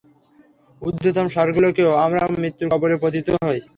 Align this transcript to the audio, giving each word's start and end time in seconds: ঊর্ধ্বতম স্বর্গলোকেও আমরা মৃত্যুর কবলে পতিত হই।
ঊর্ধ্বতম 0.81 1.27
স্বর্গলোকেও 1.27 1.91
আমরা 2.05 2.21
মৃত্যুর 2.35 2.67
কবলে 2.71 2.95
পতিত 3.03 3.27
হই। 3.39 3.59